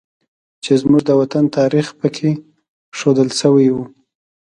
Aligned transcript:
چې 0.63 0.71
زموږ 0.81 1.01
د 1.05 1.11
وطن 1.21 1.43
تاریخ 1.57 1.87
پکې 1.99 2.29
ښودل 2.97 3.29
شوی 3.39 3.67
و 3.71 3.77